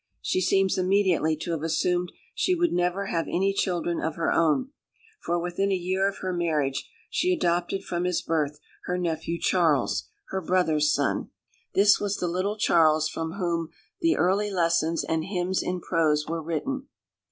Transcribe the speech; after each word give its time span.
She 0.23 0.41
seems 0.41 0.79
immediately 0.79 1.35
to 1.37 1.51
have 1.51 1.61
assumed 1.61 2.11
she 2.33 2.55
would 2.55 2.73
never 2.73 3.05
have 3.05 3.27
any 3.27 3.53
children 3.53 4.01
of 4.01 4.15
her 4.15 4.31
own, 4.31 4.71
for 5.23 5.37
within 5.39 5.71
a 5.71 5.75
year 5.75 6.07
of 6.09 6.17
her 6.23 6.33
marriage 6.33 6.89
she 7.07 7.31
adopted 7.31 7.83
from 7.83 8.05
his 8.05 8.23
birth 8.23 8.59
her 8.85 8.97
nephew 8.97 9.37
Charles, 9.39 10.05
her 10.29 10.41
brother's 10.41 10.91
son. 10.91 11.29
This 11.75 11.99
was 11.99 12.17
the 12.17 12.27
little 12.27 12.57
Charles 12.57 13.09
from 13.09 13.33
whom 13.33 13.69
The 13.99 14.17
Early 14.17 14.49
Lessons 14.49 15.03
and 15.03 15.25
Hymns 15.25 15.61
in 15.61 15.79
Prose 15.79 16.25
were 16.27 16.41
written. 16.41 16.87